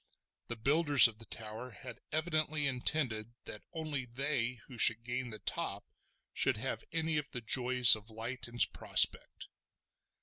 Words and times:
The 0.47 0.55
builders 0.55 1.07
of 1.07 1.19
the 1.19 1.27
tower 1.27 1.69
had 1.69 1.99
evidently 2.11 2.65
intended 2.65 3.35
that 3.43 3.61
only 3.71 4.05
they 4.05 4.59
who 4.65 4.79
should 4.79 5.03
gain 5.03 5.29
the 5.29 5.37
top 5.37 5.85
should 6.33 6.57
have 6.57 6.83
any 6.91 7.17
of 7.19 7.29
the 7.29 7.41
joys 7.41 7.95
of 7.95 8.09
light 8.09 8.47
and 8.47 8.59
prospect. 8.73 9.45